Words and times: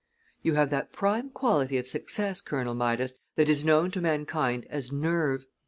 You 0.41 0.55
have 0.55 0.71
that 0.71 0.91
prime 0.91 1.29
quality 1.29 1.77
of 1.77 1.87
success, 1.87 2.41
Colonel 2.41 2.73
Midas, 2.73 3.13
that 3.35 3.49
is 3.49 3.63
known 3.63 3.91
to 3.91 4.01
mankind 4.01 4.65
as 4.71 4.91
nerve. 4.91 5.45